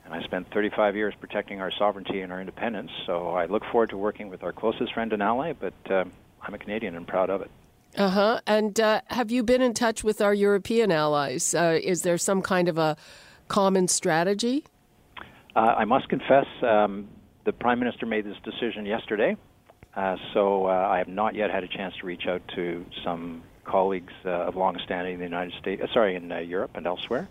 And 0.04 0.14
I 0.14 0.22
spent 0.22 0.50
35 0.52 0.96
years 0.96 1.14
protecting 1.20 1.60
our 1.60 1.70
sovereignty 1.70 2.22
and 2.22 2.32
our 2.32 2.40
independence, 2.40 2.90
so 3.04 3.30
I 3.30 3.44
look 3.44 3.62
forward 3.70 3.90
to 3.90 3.98
working 3.98 4.30
with 4.30 4.42
our 4.42 4.52
closest 4.52 4.94
friend 4.94 5.12
and 5.12 5.22
ally, 5.22 5.52
but 5.52 5.74
uh, 5.90 6.04
I'm 6.42 6.54
a 6.54 6.58
Canadian 6.58 6.96
and 6.96 7.06
proud 7.06 7.28
of 7.28 7.42
it. 7.42 7.50
Uh 7.96 8.08
huh. 8.08 8.40
And 8.46 8.78
uh, 8.80 9.02
have 9.08 9.30
you 9.30 9.42
been 9.42 9.60
in 9.60 9.74
touch 9.74 10.04
with 10.04 10.20
our 10.20 10.32
European 10.32 10.90
allies? 10.92 11.54
Uh, 11.54 11.78
is 11.82 12.02
there 12.02 12.16
some 12.16 12.42
kind 12.42 12.68
of 12.68 12.78
a 12.78 12.96
common 13.48 13.88
strategy? 13.88 14.64
Uh, 15.58 15.74
I 15.76 15.86
must 15.86 16.08
confess, 16.08 16.46
um, 16.62 17.08
the 17.44 17.52
Prime 17.52 17.80
Minister 17.80 18.06
made 18.06 18.24
this 18.24 18.36
decision 18.44 18.86
yesterday, 18.86 19.36
uh, 19.96 20.14
so 20.32 20.66
uh, 20.66 20.68
I 20.68 20.98
have 20.98 21.08
not 21.08 21.34
yet 21.34 21.50
had 21.50 21.64
a 21.64 21.66
chance 21.66 21.94
to 22.00 22.06
reach 22.06 22.28
out 22.28 22.42
to 22.54 22.86
some 23.02 23.42
colleagues 23.64 24.12
uh, 24.24 24.46
of 24.46 24.54
long 24.54 24.78
standing 24.84 25.14
in 25.14 25.18
the 25.18 25.24
United 25.24 25.54
States, 25.60 25.82
uh, 25.82 25.92
sorry, 25.92 26.14
in 26.14 26.30
uh, 26.30 26.38
Europe 26.38 26.70
and 26.76 26.86
elsewhere. 26.86 27.28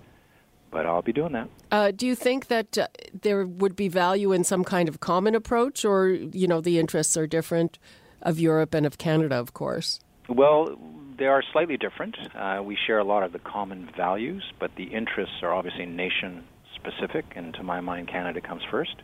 But 0.71 0.85
I'll 0.85 1.01
be 1.01 1.13
doing 1.13 1.31
that. 1.71 1.95
do 1.95 2.05
you 2.05 2.15
think 2.15 2.47
that 2.47 2.77
there 3.13 3.45
would 3.45 3.77
be 3.77 3.87
value 3.87 4.33
in 4.33 4.43
some 4.43 4.65
kind 4.65 4.89
of 4.89 4.99
common 4.99 5.33
approach, 5.33 5.85
or 5.85 6.09
you 6.09 6.49
know, 6.49 6.59
the 6.59 6.79
interests 6.79 7.15
are 7.15 7.27
different 7.27 7.79
of 8.21 8.41
Europe 8.41 8.73
and 8.73 8.85
of 8.85 8.97
Canada, 8.97 9.35
of 9.35 9.53
course? 9.53 10.01
Well, 10.27 10.77
they 11.17 11.27
are 11.27 11.41
slightly 11.53 11.77
different. 11.77 12.17
Uh, 12.35 12.61
we 12.61 12.77
share 12.85 12.99
a 12.99 13.05
lot 13.05 13.23
of 13.23 13.31
the 13.31 13.39
common 13.39 13.89
values, 13.95 14.43
but 14.59 14.75
the 14.75 14.83
interests 14.83 15.35
are 15.43 15.53
obviously 15.53 15.85
nation 15.85 16.43
specific, 16.79 17.25
and 17.35 17.53
to 17.55 17.63
my 17.63 17.81
mind, 17.81 18.07
Canada 18.07 18.41
comes 18.41 18.63
first. 18.71 18.95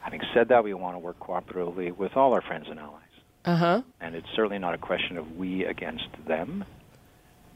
Having 0.00 0.22
said 0.32 0.48
that, 0.48 0.62
we 0.64 0.72
want 0.74 0.94
to 0.94 0.98
work 0.98 1.18
cooperatively 1.18 1.96
with 1.96 2.16
all 2.16 2.32
our 2.32 2.42
friends 2.42 2.66
and 2.70 2.78
allies. 2.78 3.02
Uh-huh. 3.44 3.82
And 4.00 4.14
it's 4.14 4.28
certainly 4.34 4.58
not 4.58 4.74
a 4.74 4.78
question 4.78 5.16
of 5.18 5.36
we 5.36 5.64
against 5.64 6.08
them. 6.26 6.64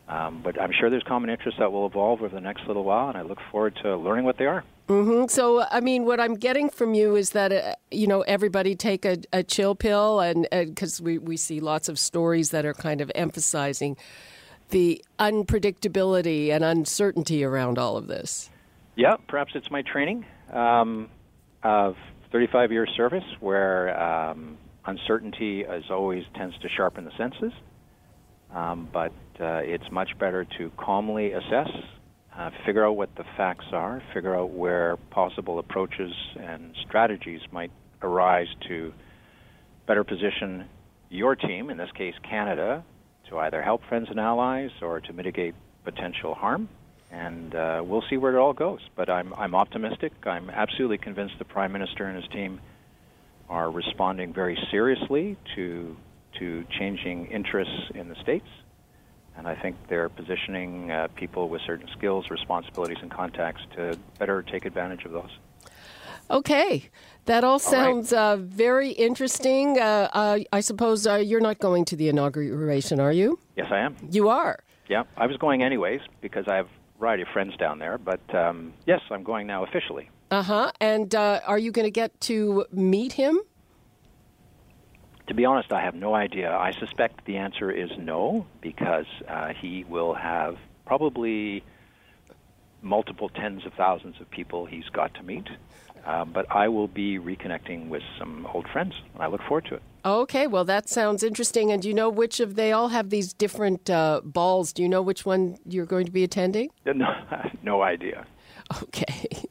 Um, 0.09 0.41
but 0.43 0.61
I'm 0.61 0.73
sure 0.73 0.91
there's 0.91 1.05
common 1.05 1.31
interests 1.31 1.61
that 1.61 1.71
will 1.71 1.87
evolve 1.87 2.21
over 2.21 2.35
the 2.35 2.41
next 2.41 2.67
little 2.67 2.83
while, 2.83 3.09
and 3.09 3.17
I 3.17 3.23
look 3.23 3.39
forward 3.53 3.79
to 3.83 3.97
learning 3.97 4.25
what 4.25 4.39
they 4.39 4.47
are. 4.47 4.65
Mm-hmm. 4.89 5.27
So, 5.29 5.65
I 5.71 5.79
mean, 5.79 6.05
what 6.05 6.19
I'm 6.19 6.35
getting 6.35 6.69
from 6.69 6.95
you 6.95 7.15
is 7.15 7.31
that, 7.31 7.53
uh, 7.53 7.75
you 7.93 8.09
know, 8.09 8.23
everybody 8.23 8.75
take 8.75 9.05
a, 9.05 9.19
a 9.33 9.45
chill 9.45 9.77
pill, 9.77 10.19
and 10.19 10.49
because 10.51 11.01
we, 11.01 11.19
we 11.19 11.37
see 11.37 11.61
lots 11.61 11.89
of 11.89 11.97
stories 11.97 12.51
that 12.51 12.67
are 12.67 12.75
kind 12.75 13.01
of 13.01 13.13
emphasizing 13.15 13.97
the 14.71 15.05
unpredictability 15.21 16.51
and 16.51 16.65
uncertainty 16.65 17.45
around 17.45 17.79
all 17.79 17.97
of 17.97 18.09
this. 18.09 18.51
Yeah, 19.01 19.17
perhaps 19.29 19.53
it's 19.55 19.71
my 19.71 19.81
training 19.81 20.27
um, 20.53 21.09
of 21.63 21.95
35 22.33 22.71
years 22.71 22.91
service 22.99 23.25
where 23.41 23.99
um, 23.99 24.59
uncertainty 24.85 25.65
as 25.65 25.85
always 25.91 26.23
tends 26.37 26.55
to 26.59 26.69
sharpen 26.77 27.07
the 27.07 27.11
senses. 27.17 27.53
Um, 28.55 28.91
but 28.93 29.13
uh, 29.41 29.63
it's 29.63 29.91
much 29.91 30.11
better 30.19 30.45
to 30.59 30.71
calmly 30.77 31.33
assess 31.33 31.71
uh, 32.37 32.51
figure 32.67 32.87
out 32.87 32.93
what 32.93 33.09
the 33.17 33.25
facts 33.39 33.65
are, 33.73 34.03
figure 34.13 34.37
out 34.37 34.51
where 34.51 34.99
possible 35.11 35.59
approaches 35.59 36.13
and 36.39 36.75
strategies 36.87 37.41
might 37.51 37.71
arise 38.03 38.49
to 38.69 38.93
better 39.87 40.05
position 40.05 40.67
your 41.09 41.37
team, 41.37 41.71
in 41.71 41.79
this 41.79 41.91
case 41.97 42.15
Canada, 42.29 42.85
to 43.31 43.39
either 43.39 43.63
help 43.63 43.81
friends 43.89 44.09
and 44.11 44.21
allies 44.21 44.71
or 44.83 45.01
to 45.01 45.13
mitigate 45.15 45.55
potential 45.85 46.35
harm. 46.35 46.69
And 47.11 47.55
uh, 47.55 47.83
we'll 47.85 48.05
see 48.09 48.17
where 48.17 48.35
it 48.35 48.39
all 48.39 48.53
goes. 48.53 48.81
But 48.95 49.11
I'm, 49.11 49.35
I'm 49.35 49.55
optimistic. 49.55 50.13
I'm 50.25 50.49
absolutely 50.51 50.99
convinced 50.99 51.35
the 51.39 51.45
Prime 51.45 51.73
Minister 51.73 52.05
and 52.05 52.17
his 52.17 52.31
team 52.31 52.61
are 53.49 53.71
responding 53.71 54.33
very 54.33 54.57
seriously 54.71 55.37
to, 55.57 55.97
to 56.39 56.65
changing 56.79 57.27
interests 57.27 57.91
in 57.95 58.09
the 58.09 58.15
States 58.23 58.47
and 59.41 59.49
I 59.49 59.55
think 59.55 59.77
they're 59.89 60.11
positioning 60.11 60.91
uh, 60.91 61.09
people 61.15 61.49
with 61.49 61.63
certain 61.67 61.89
skills, 61.97 62.29
responsibilities, 62.31 62.99
and 63.01 63.11
contacts 63.11 63.63
to 63.75 63.99
better 64.19 64.43
take 64.43 64.67
advantage 64.67 65.07
of 65.07 65.13
those. 65.13 65.31
Okay, 66.31 66.91
that 67.25 67.43
all 67.43 67.59
sounds 67.59 68.13
all 68.13 68.19
right. 68.19 68.33
uh, 68.35 68.37
very 68.37 68.91
interesting. 68.91 69.81
Uh, 69.81 70.09
uh 70.13 70.39
I 70.53 70.61
suppose 70.61 71.07
uh, 71.07 71.15
you're 71.15 71.41
not 71.41 71.59
going 71.59 71.87
to 71.87 71.97
the 71.97 72.11
inauguration, 72.11 73.01
are 73.01 73.13
you? 73.13 73.39
Yes, 73.57 73.69
I 73.71 73.79
am. 73.79 73.97
You 74.11 74.29
are. 74.29 74.61
Yeah, 74.89 75.05
I 75.17 75.27
was 75.27 75.39
going 75.39 75.63
anyways 75.63 76.01
because 76.21 76.47
I 76.47 76.57
have 76.57 76.69
variety 77.01 77.23
of 77.23 77.29
friends 77.29 77.57
down 77.57 77.79
there. 77.79 77.99
But 77.99 78.23
um, 78.35 78.75
yes, 78.87 79.01
I'm 79.11 79.25
going 79.25 79.47
now 79.47 79.65
officially. 79.65 80.11
Uh-huh. 80.31 80.71
And, 80.81 81.13
uh 81.15 81.19
huh. 81.19 81.41
And 81.41 81.49
are 81.49 81.59
you 81.59 81.73
going 81.73 81.87
to 81.87 81.91
get 81.91 82.21
to 82.23 82.67
meet 82.71 83.13
him? 83.13 83.41
To 85.27 85.35
be 85.35 85.45
honest, 85.45 85.73
I 85.73 85.81
have 85.83 85.95
no 85.95 86.15
idea. 86.15 86.53
I 86.53 86.73
suspect 86.73 87.25
the 87.25 87.37
answer 87.37 87.71
is 87.71 87.91
no, 87.99 88.47
because 88.61 89.07
uh, 89.29 89.53
he 89.61 89.85
will 89.85 90.15
have 90.15 90.57
probably 90.85 91.63
multiple 92.83 93.29
tens 93.29 93.65
of 93.65 93.73
thousands 93.75 94.21
of 94.21 94.29
people 94.31 94.67
he's 94.67 94.89
got 94.93 95.15
to 95.15 95.23
meet. 95.23 95.49
Uh, 96.05 96.25
but 96.25 96.47
I 96.51 96.69
will 96.69 96.89
be 96.89 97.19
reconnecting 97.19 97.89
with 97.89 98.03
some 98.19 98.47
old 98.53 98.67
friends, 98.69 98.95
and 99.15 99.23
I 99.23 99.27
look 99.27 99.43
forward 99.43 99.67
to 99.67 99.75
it. 99.77 99.83
Okay, 100.05 100.47
well, 100.47 100.65
that 100.65 100.89
sounds 100.89 101.23
interesting. 101.23 101.71
And 101.71 101.83
do 101.83 101.89
you 101.89 101.95
know 101.95 102.09
which 102.09 102.41
of 102.41 102.55
they 102.55 102.73
all 102.73 102.89
have 102.89 103.11
these 103.11 103.33
different 103.33 103.91
uh, 103.91 104.21
balls? 104.25 104.73
Do 104.73 104.83
you 104.83 104.89
know 104.89 105.03
which 105.03 105.27
one 105.27 105.57
you're 105.67 105.87
going 105.87 106.07
to 106.07 106.13
be 106.13 106.25
attending? 106.25 106.71
No, 106.85 107.15
no 107.63 107.83
idea. 107.83 108.27
Okay. 108.83 109.29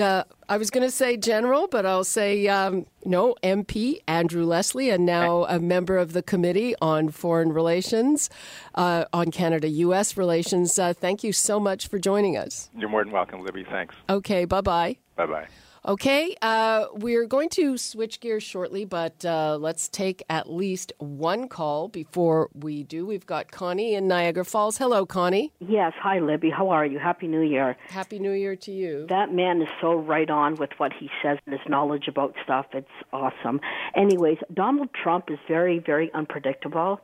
Uh, 0.00 0.24
I 0.48 0.56
was 0.56 0.70
going 0.70 0.82
to 0.82 0.90
say 0.90 1.16
general, 1.16 1.68
but 1.68 1.86
I'll 1.86 2.02
say 2.02 2.48
um, 2.48 2.84
no, 3.04 3.36
MP 3.44 4.00
Andrew 4.08 4.44
Leslie, 4.44 4.90
and 4.90 5.06
now 5.06 5.44
a 5.44 5.60
member 5.60 5.98
of 5.98 6.14
the 6.14 6.22
Committee 6.22 6.74
on 6.82 7.10
Foreign 7.10 7.52
Relations, 7.52 8.28
uh, 8.74 9.04
on 9.12 9.30
Canada 9.30 9.68
U.S. 9.68 10.16
relations. 10.16 10.78
Uh, 10.80 10.94
thank 10.94 11.22
you 11.22 11.32
so 11.32 11.60
much 11.60 11.86
for 11.86 12.00
joining 12.00 12.36
us. 12.36 12.70
You're 12.76 12.88
more 12.88 13.04
than 13.04 13.12
welcome, 13.12 13.44
Libby. 13.44 13.64
Thanks. 13.70 13.94
Okay, 14.10 14.44
bye 14.46 14.62
bye. 14.62 14.96
Bye 15.14 15.26
bye. 15.26 15.46
Okay, 15.86 16.34
uh, 16.40 16.86
we're 16.94 17.26
going 17.26 17.50
to 17.50 17.76
switch 17.76 18.20
gears 18.20 18.42
shortly, 18.42 18.86
but 18.86 19.22
uh, 19.22 19.58
let's 19.60 19.86
take 19.86 20.22
at 20.30 20.50
least 20.50 20.94
one 20.96 21.46
call 21.46 21.88
before 21.88 22.48
we 22.54 22.82
do. 22.82 23.04
We've 23.04 23.26
got 23.26 23.50
Connie 23.50 23.92
in 23.94 24.08
Niagara 24.08 24.46
Falls. 24.46 24.78
Hello, 24.78 25.04
Connie. 25.04 25.52
Yes, 25.60 25.92
hi, 26.00 26.20
Libby. 26.20 26.48
How 26.48 26.70
are 26.70 26.86
you? 26.86 26.98
Happy 26.98 27.26
New 27.26 27.42
Year. 27.42 27.76
Happy 27.90 28.18
New 28.18 28.32
Year 28.32 28.56
to 28.56 28.72
you. 28.72 29.04
That 29.10 29.34
man 29.34 29.60
is 29.60 29.68
so 29.82 29.92
right 29.92 30.30
on 30.30 30.54
with 30.54 30.70
what 30.78 30.94
he 30.98 31.10
says 31.22 31.36
and 31.44 31.52
his 31.52 31.68
knowledge 31.68 32.08
about 32.08 32.34
stuff. 32.42 32.64
It's 32.72 32.88
awesome. 33.12 33.60
Anyways, 33.94 34.38
Donald 34.54 34.88
Trump 34.94 35.26
is 35.28 35.38
very, 35.46 35.80
very 35.80 36.10
unpredictable. 36.14 36.98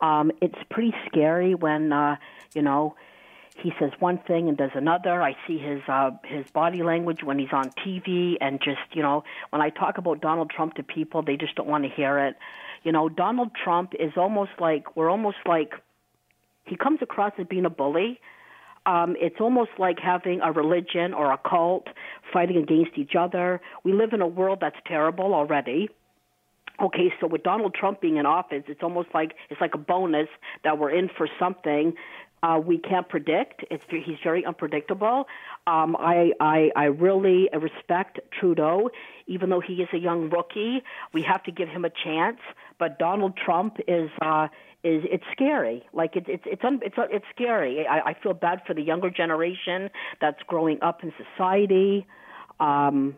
Um, 0.00 0.32
it's 0.42 0.58
pretty 0.68 0.94
scary 1.06 1.54
when, 1.54 1.92
uh, 1.92 2.16
you 2.54 2.62
know, 2.62 2.96
he 3.62 3.72
says 3.78 3.90
one 3.98 4.18
thing 4.18 4.48
and 4.48 4.56
does 4.56 4.70
another. 4.74 5.22
I 5.22 5.36
see 5.46 5.58
his 5.58 5.80
uh, 5.88 6.10
his 6.24 6.46
body 6.50 6.82
language 6.82 7.22
when 7.22 7.38
he's 7.38 7.52
on 7.52 7.70
TV, 7.84 8.36
and 8.40 8.60
just 8.60 8.80
you 8.92 9.02
know, 9.02 9.24
when 9.50 9.62
I 9.62 9.70
talk 9.70 9.98
about 9.98 10.20
Donald 10.20 10.50
Trump 10.50 10.74
to 10.74 10.82
people, 10.82 11.22
they 11.22 11.36
just 11.36 11.54
don't 11.54 11.68
want 11.68 11.84
to 11.84 11.90
hear 11.90 12.18
it. 12.18 12.36
You 12.82 12.92
know, 12.92 13.08
Donald 13.08 13.50
Trump 13.54 13.94
is 13.98 14.12
almost 14.16 14.52
like 14.60 14.96
we're 14.96 15.10
almost 15.10 15.38
like 15.46 15.72
he 16.64 16.76
comes 16.76 17.00
across 17.02 17.32
as 17.38 17.46
being 17.46 17.64
a 17.64 17.70
bully. 17.70 18.20
Um, 18.84 19.16
it's 19.18 19.40
almost 19.40 19.70
like 19.78 19.98
having 19.98 20.40
a 20.42 20.52
religion 20.52 21.12
or 21.12 21.32
a 21.32 21.38
cult 21.38 21.88
fighting 22.32 22.56
against 22.56 22.96
each 22.96 23.16
other. 23.18 23.60
We 23.82 23.92
live 23.92 24.12
in 24.12 24.20
a 24.20 24.28
world 24.28 24.58
that's 24.60 24.76
terrible 24.86 25.34
already. 25.34 25.88
Okay, 26.80 27.12
so 27.20 27.26
with 27.26 27.42
Donald 27.42 27.74
Trump 27.74 28.00
being 28.00 28.18
in 28.18 28.26
office, 28.26 28.62
it's 28.68 28.82
almost 28.82 29.08
like 29.14 29.34
it's 29.48 29.60
like 29.60 29.74
a 29.74 29.78
bonus 29.78 30.28
that 30.62 30.78
we're 30.78 30.90
in 30.90 31.08
for 31.16 31.26
something 31.38 31.94
uh, 32.46 32.58
we 32.58 32.78
can't 32.78 33.08
predict. 33.08 33.64
It's 33.70 33.82
he's 33.88 34.18
very 34.22 34.44
unpredictable. 34.44 35.26
Um, 35.66 35.96
I, 35.98 36.32
I 36.40 36.70
I 36.76 36.84
really 36.84 37.48
respect 37.52 38.20
Trudeau, 38.38 38.90
even 39.26 39.50
though 39.50 39.60
he 39.60 39.74
is 39.74 39.88
a 39.92 39.98
young 39.98 40.30
rookie. 40.30 40.82
We 41.12 41.22
have 41.22 41.42
to 41.44 41.50
give 41.50 41.68
him 41.68 41.84
a 41.84 41.90
chance. 42.04 42.38
But 42.78 42.98
Donald 42.98 43.36
Trump 43.36 43.78
is 43.88 44.10
uh, 44.20 44.46
is 44.84 45.02
it's 45.10 45.24
scary. 45.32 45.84
Like 45.92 46.14
it's 46.14 46.28
it's 46.28 46.44
it's 46.46 46.62
it's 46.88 46.96
it's 47.10 47.24
scary. 47.34 47.84
I, 47.86 48.10
I 48.10 48.14
feel 48.22 48.34
bad 48.34 48.62
for 48.66 48.74
the 48.74 48.82
younger 48.82 49.10
generation 49.10 49.90
that's 50.20 50.40
growing 50.46 50.78
up 50.82 51.02
in 51.02 51.12
society, 51.24 52.06
um, 52.60 53.16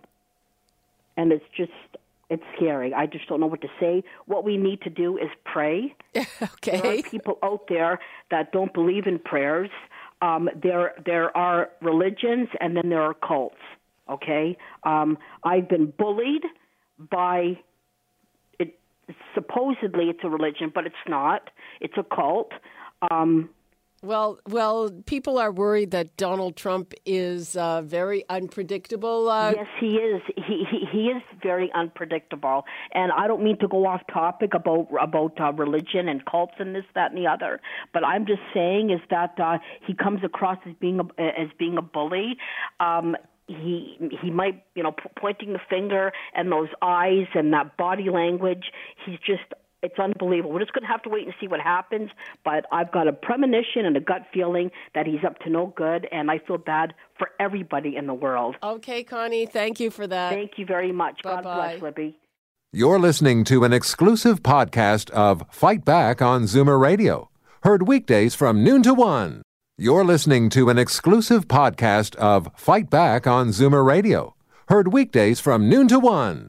and 1.19 1.33
it's 1.33 1.45
just 1.55 1.73
it's 2.31 2.43
scary. 2.57 2.93
I 2.93 3.07
just 3.07 3.27
don't 3.29 3.41
know 3.41 3.47
what 3.47 3.63
to 3.63 3.69
say. 3.81 4.05
What 4.27 4.45
we 4.45 4.57
need 4.57 4.83
to 4.83 4.91
do 4.91 5.17
is 5.17 5.29
pray. 5.45 5.95
okay. 6.17 6.81
There 6.81 6.99
are 6.99 7.03
people 7.03 7.39
out 7.43 7.69
there 7.69 7.99
that 8.31 8.53
don't 8.53 8.73
believe 8.75 9.07
in 9.07 9.19
prayers. 9.19 9.71
Um, 10.21 10.51
there 10.61 10.95
there 11.05 11.35
are 11.37 11.71
religions 11.81 12.49
and 12.61 12.77
then 12.77 12.91
there 12.91 13.03
are 13.03 13.15
cults. 13.15 13.57
Okay. 14.11 14.57
Um, 14.85 15.17
I've 15.45 15.69
been 15.69 15.93
bullied 15.99 16.43
by 17.11 17.59
it. 18.59 18.79
Supposedly 19.35 20.07
it's 20.07 20.21
a 20.23 20.29
religion, 20.29 20.71
but 20.75 20.87
it's 20.87 20.97
not. 21.07 21.51
It's 21.81 21.95
a 21.97 22.05
cult. 22.05 22.53
Um, 23.11 23.51
well, 24.03 24.39
well, 24.49 24.91
people 25.07 25.39
are 25.39 25.51
worried 25.51 25.91
that 25.91 26.17
Donald 26.17 26.57
Trump 26.57 26.95
is 27.05 27.57
uh, 27.57 27.83
very 27.83 28.25
unpredictable. 28.29 29.29
Uh... 29.29 29.53
Yes, 29.57 29.67
he 29.81 29.97
is. 29.97 30.23
He, 30.37 30.65
he 30.71 30.87
he 30.91 31.05
is 31.07 31.23
very 31.43 31.71
unpredictable, 31.75 32.65
and 32.93 33.11
I 33.13 33.27
don't 33.27 33.43
mean 33.43 33.59
to 33.59 33.69
go 33.69 33.87
off 33.87 34.03
topic 34.13 34.55
about 34.55 34.89
about 35.01 35.41
uh, 35.41 35.53
religion 35.53 36.09
and 36.09 36.25
cults 36.27 36.55
and 36.59 36.75
this, 36.75 36.85
that, 36.95 37.13
and 37.13 37.19
the 37.19 37.29
other. 37.29 37.61
But 37.93 38.05
I'm 38.05 38.27
just 38.27 38.43
saying 38.55 38.91
is 38.91 39.01
that 39.11 39.35
uh, 39.39 39.59
he 39.87 39.95
comes 39.95 40.21
across 40.23 40.59
as 40.67 40.75
being 40.81 41.01
a, 41.01 41.23
as 41.23 41.49
being 41.59 41.77
a 41.77 41.83
bully. 41.83 42.37
Um, 42.81 43.17
he 43.49 43.97
he 44.23 44.31
might 44.31 44.63
you 44.75 44.83
know 44.83 44.93
p- 44.93 45.09
pointing 45.19 45.55
the 45.55 45.61
finger 45.69 46.13
and 46.35 46.53
those 46.53 46.69
eyes 46.83 47.27
and 47.35 47.53
that 47.53 47.77
body 47.77 48.11
language. 48.11 48.71
He's 49.05 49.19
just 49.19 49.53
it's 49.83 49.99
unbelievable. 49.99 50.53
We're 50.53 50.61
just 50.61 50.73
going 50.73 50.83
to 50.83 50.89
have 50.89 51.03
to 51.03 51.09
wait 51.09 51.25
and 51.25 51.35
see 51.41 51.49
what 51.49 51.61
happens. 51.61 52.11
But 52.45 52.67
I've 52.73 52.91
got 52.91 53.09
a 53.09 53.13
premonition 53.13 53.85
and 53.85 53.97
a 53.97 54.01
gut 54.01 54.23
feeling 54.33 54.71
that 54.95 55.07
he's 55.07 55.25
up 55.25 55.39
to 55.41 55.51
no 55.51 55.73
good, 55.77 56.09
and 56.11 56.31
I 56.31 56.39
feel 56.39 56.59
bad 56.59 56.95
for 57.19 57.31
everybody 57.39 57.97
in 57.97 58.07
the 58.07 58.15
world. 58.15 58.57
Okay, 58.63 59.05
Connie, 59.05 59.47
thank 59.47 59.81
you 59.81 59.91
for 59.91 60.07
that. 60.07 60.31
Thank 60.33 60.59
you 60.59 60.67
very 60.67 60.93
much. 60.93 61.23
Bye-bye. 61.23 61.43
God 61.43 61.55
bless, 61.55 61.83
Libby. 61.83 62.19
You're 62.73 62.99
listening 62.99 63.45
to 63.45 63.65
an 63.65 63.73
exclusive 63.73 64.43
podcast 64.43 65.11
of 65.11 65.43
Fight 65.51 65.85
Back 65.85 66.21
on 66.21 66.43
Zoomer 66.43 66.79
Radio, 66.79 67.31
heard 67.63 67.89
weekdays 67.89 68.35
from 68.35 68.63
noon 68.63 68.83
to 68.83 68.93
one. 68.93 69.43
You're 69.79 70.05
listening 70.05 70.51
to 70.51 70.69
an 70.69 70.79
exclusive 70.79 71.47
podcast 71.47 72.15
of 72.17 72.51
Fight 72.57 72.91
Back 72.91 73.27
on 73.27 73.49
Zoomer 73.49 73.87
Radio, 73.87 74.35
heard 74.69 74.93
weekdays 74.93 75.41
from 75.41 75.69
noon 75.69 75.89
to 75.89 75.99
one. 75.99 76.49